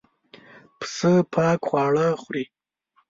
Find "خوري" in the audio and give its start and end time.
2.21-2.43